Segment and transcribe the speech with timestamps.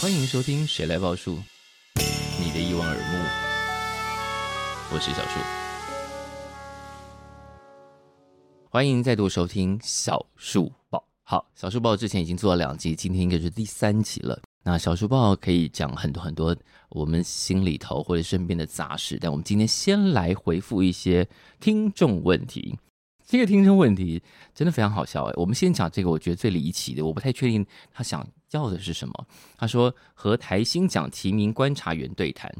[0.00, 1.36] 欢迎收听《谁来报数》，
[2.42, 3.18] 你的一望而目，
[4.92, 5.38] 我是小树。
[8.68, 11.04] 欢迎再度收听小树报。
[11.22, 14.40] 好，小树报之前已经做了两集，今天应该是第三集了。
[14.62, 16.54] 那小书报可以讲很多很多
[16.90, 21.26] 我们心里头或者身边的杂事，但我们今天先来回复一些
[21.58, 22.78] 听众问题。
[23.26, 24.20] 这个听众问题
[24.54, 25.32] 真的非常好笑哎！
[25.36, 29.26] 我们先讲这个，我觉得最离奇的，我不太确定他想要的是什么。
[29.56, 32.52] 他说和台新奖提名观察员对谈，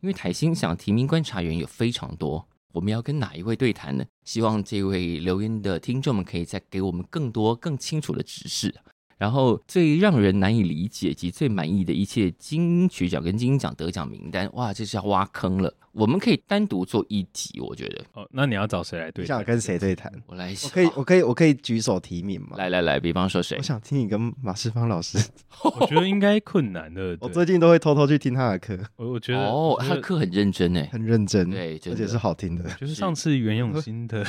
[0.00, 4.04] 因为台新奖提名观察员有非常多，我们要跟哪一位对谈呢？
[4.24, 8.74] 希望这位留言的听众们可以再给我们更多更清楚的指示。
[9.18, 15.72] 然后最让人难以理解及最满意的一切金曲奖跟金鹰奖得奖名单，哇，这是要挖坑了。
[15.92, 18.04] 我们可以单独做一集，我觉得。
[18.12, 19.22] 哦，那你要找谁来对？
[19.22, 20.12] 你想跟谁对谈？
[20.26, 22.48] 我来想，我可以，我可以，我可以举手提名吗？
[22.58, 23.56] 来来来，比方说谁？
[23.56, 25.18] 我想听你跟马世芳老师。
[25.80, 27.16] 我觉得应该困难的。
[27.22, 28.78] 我最近都会偷偷去听他的课。
[28.96, 32.68] 我我觉得哦，他的课很认真诶，很认真，对，而且是好听的。
[32.78, 34.22] 就是上次袁永新的，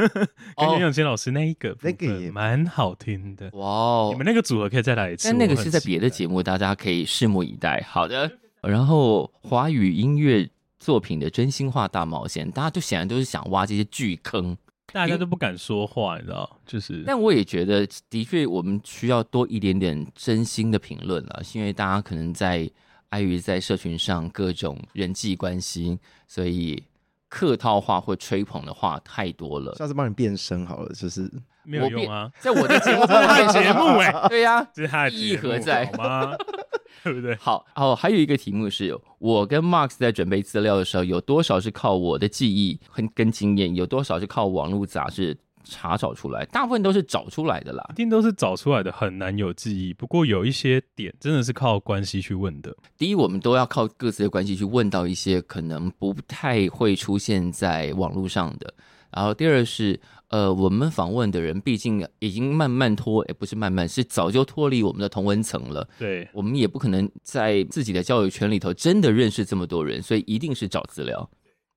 [0.56, 3.50] 跟袁永新老师那一个，那个也蛮好听的。
[3.52, 5.28] 哇哦，你们那个组合可以再来一次。
[5.28, 7.84] 但那个是在别的节目，大家可以拭目以待。
[7.88, 8.30] 好的，
[8.62, 10.48] 然后华语音乐。
[10.82, 14.56] 作品的真心话大冒险，大家就显然都是想挖这些巨坑，
[14.90, 16.58] 大家都不敢说话，你知道？
[16.64, 22.66] 就是，但我也觉得，的确我们需要多一点点真心的评论了，是因为大家可能在
[23.10, 26.82] 碍于在社群上各种人际关系，所以
[27.30, 29.74] 客套话或吹捧的话太多了。
[29.76, 31.30] 下次帮你变声好了，就是
[31.62, 35.86] 没有用啊，在我的节目上看 节目哎，对呀、啊，这是他的意义何在？
[35.86, 36.36] 好吗？
[37.02, 37.34] 对不对？
[37.36, 46.44] 好哦，还有一个题目是我跟 Marks 在准备资料的时候，有多少是靠我的记忆和跟经验，有多少是靠网络杂志查找出来？
[46.46, 49.92] 大部分都是找出来的啦，一定都是找出来的，很难有记忆。
[49.94, 52.76] 不过有一些点真的是靠关系去问的。
[52.96, 58.72] 第一，我们都要靠各自的关系去问到一些可能不太会出现在网络上的。
[59.10, 60.00] 然后第二是。
[60.30, 65.84] 呃，我们访问的人毕竟已经慢慢脱，也不是慢慢，是早就脱离我们的同文层了。
[65.98, 71.28] 对，我们也不可能在自己的交友圈里头真的认识这么多人，所以一定是找资料。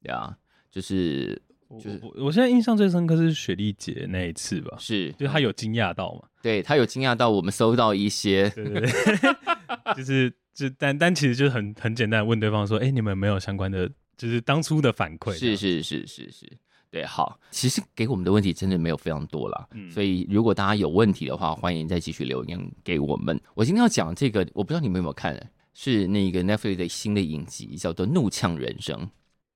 [0.03, 0.37] 对啊，
[0.69, 1.41] 就是
[1.79, 6.27] 就是我，我，我现在印象最深刻是雪莉姐那一次吧，是，就她有惊讶到嘛？
[6.41, 8.91] 对，她有惊讶到我们收到一些，对对对，
[9.95, 15.33] 就是就但但其实就是很很简单，问对方说，哎，你们没有相关的，就是当初的反馈？
[15.33, 16.51] 是是是是是。
[16.91, 23.41] 对，好，其实给我们的问题真的没有非常多啦，嗯，所以如果大家有问题的话，欢迎再继续留言给我们。
[23.55, 25.35] 我今天要讲这个，我不知道你们有没有看，
[25.73, 28.95] 是那个 Netflix 的新的影集，叫做《怒呛人生》。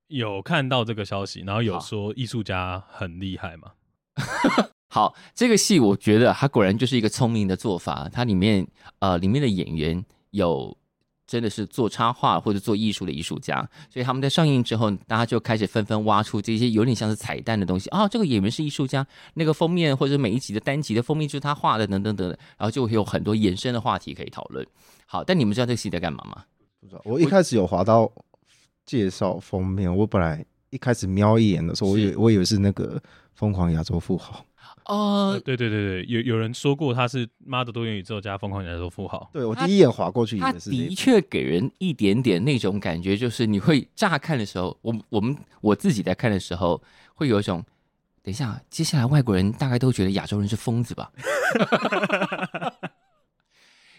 [0.07, 3.71] 有看到这个消息，然后有说艺术家很厉害嘛？
[4.89, 8.67] 好，这个戏我觉得它果然就是一个聪明的做法，它里面
[8.99, 10.77] 呃里面的演员有。
[11.29, 13.59] 真的是做插画或者做艺术的艺术家，
[13.89, 18.07] 所以他们在上映之后，大家就开始纷纷挖出这些有点像是彩蛋的东西啊。
[18.07, 24.65] 这个演员是艺术家，那个封面或者每一集的单集的封面就是他画的，等等等等，然后就会有很多延伸的话题可以讨论。
[25.05, 26.45] 好，但你们知道这个戏在干嘛吗？
[26.79, 27.01] 不知道。
[27.03, 28.09] 我一开始有滑到
[28.87, 32.99] 介绍封面，我本来一开始瞄一眼的时候，我以为我以为是那个
[33.35, 34.43] 疯狂亚洲富豪。
[34.85, 39.29] 哦、uh，对对对对，有有人说过他是妈的多元宇宙加疯狂亚洲富豪。
[39.33, 46.81] 对，我第一眼划过去也是，他的确给人一点点那种感觉，就是你会乍看的时候，我我们我自己在看的时候，
[47.15, 47.61] 会有一种，
[48.23, 51.11] 等一下，接下来外国人大概都觉得亚洲人是疯子吧？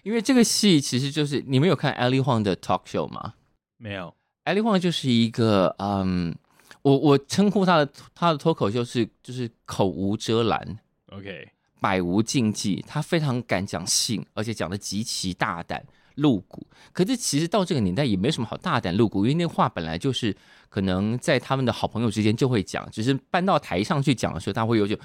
[0.04, 3.34] 因为这个戏其实就是你们有看 Ellie Huang 的 talk show 吗？
[3.76, 4.14] 没有
[4.48, 6.34] ，Ali Huang 就是一个嗯。
[6.82, 10.78] 我我称呼他的他的脱口秀是就是口无遮拦
[11.08, 11.50] ，OK，
[11.80, 16.64] 百无禁忌，他非常敢讲性，而且讲的极其大胆露骨。
[16.92, 20.34] 可是其实到这个年代也没什么好大胆露骨，因为那话本来就是
[20.68, 24.96] 可能在他们的好朋友之间就会讲，只是搬到台上去讲的时候，他会有种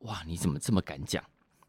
[0.00, 1.24] 哇你怎么这么敢讲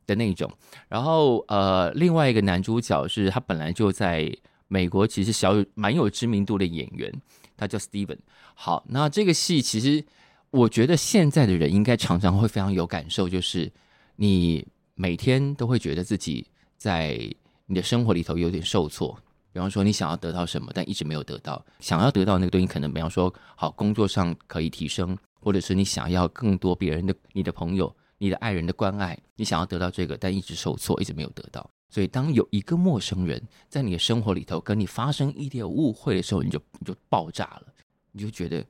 [0.05, 0.51] 的那种。
[0.89, 4.31] 然后呃，另外一个男主角是他本来就在
[4.73, 7.13] 美国，其实小有蛮有知名度的演员。
[7.55, 8.17] 他叫 Steven。
[8.55, 10.03] 好，那这个戏其实
[10.49, 13.71] 我觉得现在的人应该常常会非常有感受，就是
[14.15, 14.65] 你
[14.95, 17.19] 每天都会觉得自己在
[17.67, 19.15] 你的生活里头有点受挫。
[19.51, 31.69] 比方说，你想要得到什么，但一直没有得到；想要得到那个东西，可能比方说，好工作上可以提升，或者是你想要更多别人的、你的朋友、你的爱人的关爱，你想要得到这个，但一直受挫，一直没有得到。
[31.93, 37.67] 所以当有一个陌生人在你的生活里头跟你发生一点误会的时候，你就你就爆炸了，
[38.11, 38.65] 你就觉得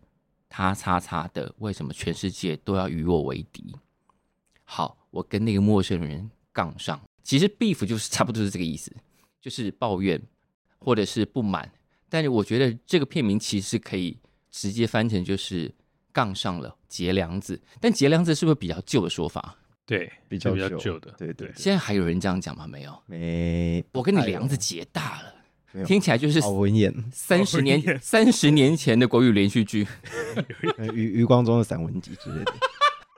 [0.49, 3.73] 他叉叉的，为什么全世界都要与我为敌？
[4.65, 8.93] 好，我跟那个陌生人杠上，其实 beef 就是差不多是这个意思，
[9.39, 10.21] 就是抱怨
[10.77, 11.71] 或者是不满。
[12.09, 14.19] 但是我觉得这个片名其实可以
[14.51, 15.73] 直接翻成就是
[16.11, 19.57] 杠上了结梁子，但结梁子是不是比较旧的说法？
[19.85, 21.13] 对，比较比较旧的。
[21.18, 22.65] 对对，现在还有人这样讲吗？
[22.68, 23.83] 没有，没。
[23.91, 26.94] 我跟你梁子结大了，听起来就是 好文言。
[27.12, 29.85] 三十年三十年前的国语连续剧，
[30.94, 32.53] 余余光中的散文集之类的。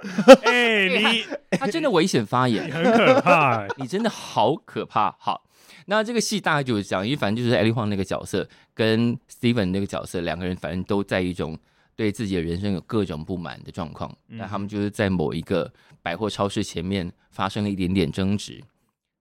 [0.43, 1.25] 哎，你
[1.57, 5.15] 他真的危险发言，很可怕，你真的好可怕。
[5.19, 5.47] 好，
[5.87, 11.57] 那这个戏大概就是这样，因为反正就是 Ellie Huang 那个角色跟 Steven 那个角色两个人，反正都在一种
[11.95, 14.15] 对自己的人生有各种不满的状况。
[14.27, 15.71] 那他们就是在某一个
[16.01, 18.63] 百货超市前面发生了一点点争执，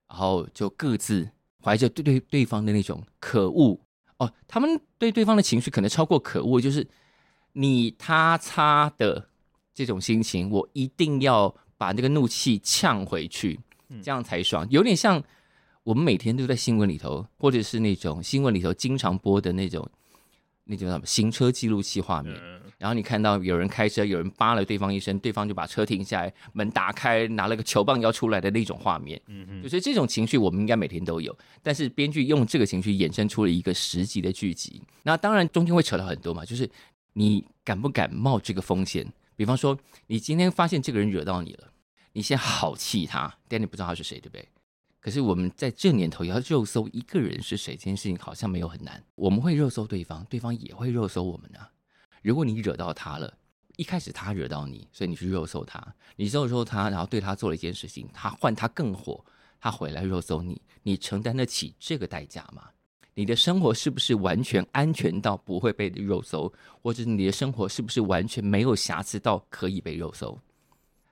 [0.08, 1.28] 然后就各自
[1.62, 3.80] 怀着对对对方的那种可恶
[4.18, 6.86] 哦，他们对对方的情绪可能超过可恶，就是
[7.52, 9.28] 你他擦的。
[9.76, 13.58] 这种心情，我一定要把那个怒气呛回去，
[14.00, 14.64] 这样才爽。
[14.70, 15.20] 有点像
[15.82, 19.84] 我们每天都在新闻里头，或者是那种新闻里头经常播的那种
[20.64, 22.34] 那叫什么行车记录器画面。
[22.76, 29.18] 然后你看到有人开车，有人扒了对方一身，对方就把车停下来，门打开，拿了个球棒要出来的那种画面。
[29.28, 31.34] 嗯，就是这种情绪，我们应该每天都有。
[31.62, 34.82] 但是编剧用这个情绪衍生出了一个十集的剧集。
[35.04, 36.68] 那当然中间会扯到很多嘛，就是
[37.14, 39.06] 你敢不敢冒这个风险？
[39.36, 39.78] 比方说，
[40.08, 41.68] 你今天发现这个人惹到你了，
[42.12, 44.46] 你先好气他，但你不知道他是谁，对不对？
[45.04, 49.04] 可是我们在这年头要肉搜一个人是谁，这件事情好像没有很难。
[49.16, 51.70] 我们会肉搜对方，对方也会肉搜我们啊。
[52.22, 53.36] 如果你惹到他了，
[53.76, 59.22] 一开始他惹到你，所以你去肉搜他，你肉搜他，然后对他做了一件事情，他换他更火，
[59.60, 62.70] 他回来肉搜你，你承担得起这个代价吗？
[63.12, 70.40] 你的生活是不是完全安全到不会被肉搜，或者你的生活是不是完全没有瑕疵到可以被肉搜？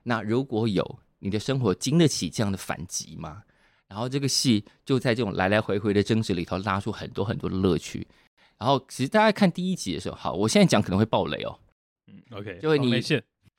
[0.01, 3.43] 那如果有，你的生活经得起这样的反击吗？
[3.87, 8.07] 然后这个戏就在这种来来回回的争执里头拉出很多很多的乐趣。
[8.57, 11.59] 然后其实大家看第一集的时候，好，我现在讲可能会爆雷哦。
[12.07, 13.01] 嗯，OK，就会你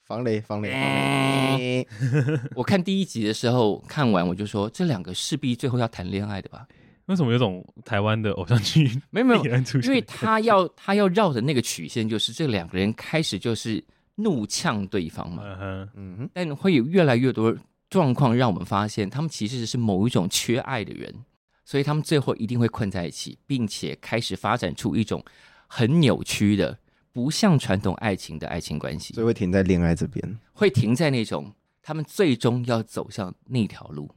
[0.07, 1.89] 防雷防雷防雷。
[2.55, 6.67] 我看第一集的时候，看完我就说，这两个势必最后要谈恋爱的吧。
[7.07, 8.91] 为什么有种台湾的偶像剧？
[9.11, 9.45] 没有没有，
[9.83, 13.83] 因为他要他要绕的那个曲线就是这两个人开始就是
[14.15, 17.55] 怒呛对方嘛，嗯哼嗯哼，但会有越来越多
[17.95, 21.25] 状况让我们发现，他们其实是某一种缺爱的人，
[21.65, 25.25] 所以他们最后一定会困在一起，并且开始发展出一种
[25.69, 26.77] 很扭曲的、
[27.13, 34.11] 不像传统爱情的爱情关系，所以会停在恋爱这边，会停在那种他们最终要走向那条路，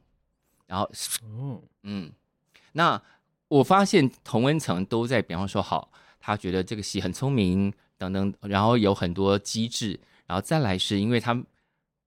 [0.66, 0.90] 然后，
[1.22, 1.62] 嗯。
[1.84, 2.12] 嗯
[2.72, 3.00] 那
[3.48, 5.90] 我发现同温层都在，比方说好，
[6.20, 11.42] 他觉得这个戏很聪明等等，然后有很多机智，然后再来是因为他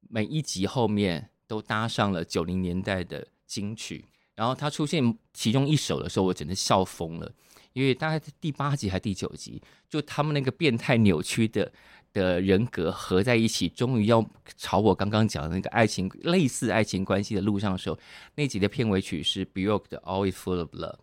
[0.08, 4.06] 每一集后面都搭上了九零年代的金曲，
[4.36, 7.30] 然后他出现其中一首的时候，我真的笑疯了，
[7.74, 11.70] 因为大概第八集还第九集，就他们那个变态扭曲的
[12.14, 14.26] 的人格合在一起，终于要
[14.56, 18.00] 朝我刚刚讲的那个爱情类似爱情关系的路上的时候，
[18.36, 21.00] 那集的片尾曲是 Björk 的 Always Full of Love，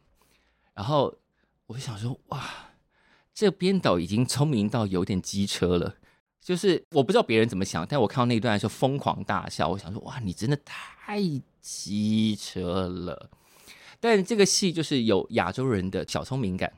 [0.73, 1.15] 然后
[1.67, 2.71] 我就想说，哇，
[3.35, 5.97] 这编导已经聪明到有点机车了，
[6.41, 11.21] 就是我不知道别人怎么想，但我看到那一段的时候疯狂大笑，我想说，哇，你真的太
[11.61, 13.31] 机车了。
[14.01, 16.73] 但这个戏就是有亚洲人的小聪明感，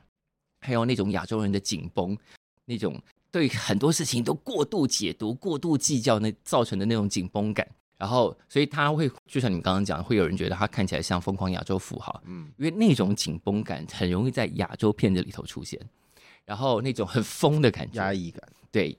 [0.61, 2.17] 还有那种亚洲人的紧绷，
[2.65, 3.01] 那种。
[3.33, 7.65] 对很多事情都过度解读、过度计较，那造成的那种紧绷感，
[7.97, 15.79] 然后所以他会就像你们刚刚讲，会有人觉得他看起来像疯狂亚洲富豪，嗯，因为那种紧绷感很容易在亚洲片子里头出现，
[16.43, 18.97] 然后那种很疯的感觉、压抑感，对，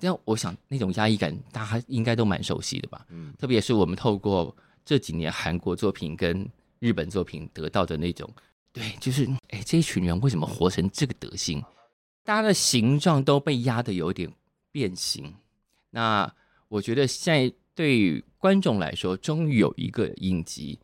[0.00, 8.28] 这样我想那种压抑感大家应该都蛮熟悉的吧，嗯，特别是我们透过这几年韩国作品跟日本作品得到的那种，
[8.72, 11.62] 对，就是哎，这一群人为什么活成这个德行？
[12.24, 14.32] 大家的形状都被压得有点
[14.72, 15.34] 变形，
[15.90, 16.34] 那
[16.68, 20.78] 我觉得现在对于观众来说，终于有一个影集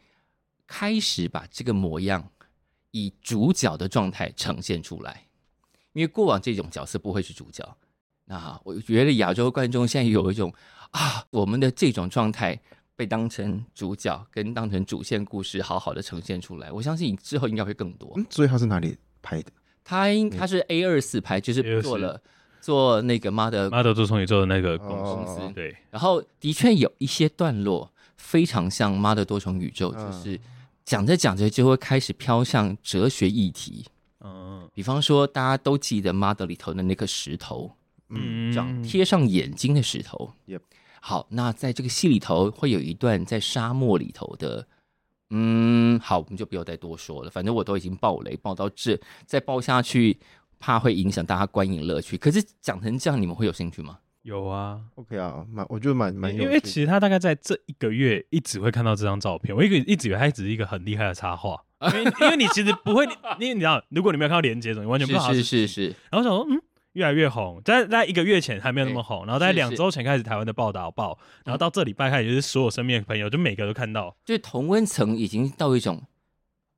[0.66, 2.28] 开始把这个模样
[2.90, 5.26] 以主角的状态呈现出来，
[5.92, 7.76] 因为过往这种角色不会是主角。
[8.26, 10.52] 那我觉得亚洲观众现在有一种
[10.90, 12.61] 啊，我们的这种状态
[12.95, 18.12] 被当成主角跟当成主线故事好好的呈现出来，我相信之后应该会更多。
[18.16, 19.52] 嗯，所以他是哪里拍的？
[19.85, 22.21] 他应他是 A 二四拍，就是做了
[22.61, 24.88] 做那个妈的妈的多重宇宙的那个公
[25.25, 25.76] 司，哦、对。
[25.90, 30.40] 然后的确有一些段落非常像妈的多重宇宙，就是
[30.85, 33.85] 讲着讲着就会开始飘向哲学议题。
[34.21, 37.71] 嗯比方说，大家都记得《Mother》里头的那颗石头，
[38.09, 40.33] 嗯，这样贴上眼睛的石头。
[40.47, 40.61] Yep
[41.01, 44.67] 好，那在这个戏里头会有一段在沙漠里头的，
[45.31, 47.31] 嗯，好，我们就不要再多说了。
[47.31, 50.19] 反正我都已经爆雷爆到这，再爆下去
[50.59, 52.17] 怕会影响大家观影乐趣。
[52.17, 53.99] 可是讲成这样，你们会有兴趣吗？
[54.23, 61.63] 有啊，OK 啊，蛮我觉得蛮蛮有趣，因为其实他大概在这一个月一直会看到这张照片，我一个一直以为他只是一个很厉害的插画，
[61.95, 63.05] 因为因为你其实不会，
[63.39, 66.61] 因为你知道，如果你没有看到连接，你完全不知道是是是是是，然后我想说，嗯，
[66.97, 76.03] 越来越红，在在一个月前还没有那么红，然后在两周前开始台湾的报道报，然后到这礼拜开始就是所有身边的朋友就每个都看到，就是同温层已经到一种，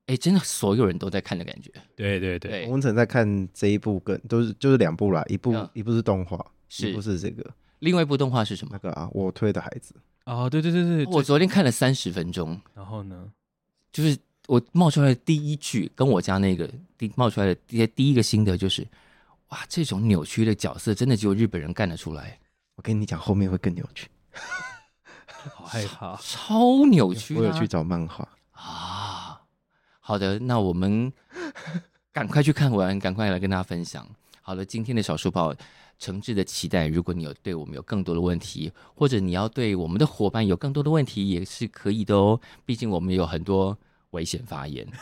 [0.07, 1.71] 哎，真的所有人都在看的感觉。
[1.95, 5.71] 对对对，同温层在看这一部跟都是就是两部啦，一部、嗯。
[5.73, 6.91] 一部是动画，是。
[6.91, 7.49] 一部是这个。
[7.79, 8.71] 另外一部动画是什么？
[8.73, 9.95] 那个啊，我推的孩子，
[10.25, 13.31] 哦，对对对对，我昨天看了三十分钟，然后呢，
[13.93, 18.85] 就是我冒出来的第一句，跟我家那个第冒出来的第第一个心得就是，
[19.49, 22.39] 哇，这种扭曲的角色真的只有日本人干得出来，
[22.77, 24.09] 我跟你讲后面会更扭曲，
[25.55, 27.39] 好害怕，超扭曲、啊。
[27.39, 29.41] 我有去找漫画，啊。
[30.01, 31.13] 好的，那我们
[32.13, 34.07] 赶快去看完，赶快来跟大家分享。
[34.43, 35.55] 好了，今天的小书包
[35.99, 42.41] 诚挚的期待，如果你有对我们有更多的问题，或者你要对我们的伙伴有更多的问题，也是可以的哦。
[42.65, 43.77] 毕竟我们有很多
[44.11, 44.87] 危险发言。